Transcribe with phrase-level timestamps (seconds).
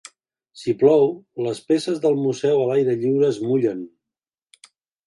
[0.61, 1.05] Si plou,
[1.49, 3.87] les peces del museu a l'aire lliure es mullen.